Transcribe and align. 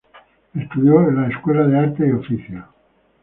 Estudió 0.55 1.07
en 1.07 1.15
la 1.21 1.27
escuela 1.29 1.67
de 1.67 1.77
artes 1.77 2.07
y 2.07 2.11
oficios. 2.11 2.65